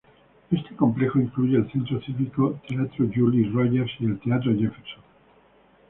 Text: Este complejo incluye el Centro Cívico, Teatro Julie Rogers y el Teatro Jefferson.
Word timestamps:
Este 0.49 0.75
complejo 0.75 1.19
incluye 1.19 1.57
el 1.57 1.71
Centro 1.71 2.01
Cívico, 2.01 2.59
Teatro 2.67 3.05
Julie 3.13 3.47
Rogers 3.53 3.91
y 3.99 4.05
el 4.05 4.19
Teatro 4.19 4.51
Jefferson. 4.53 5.03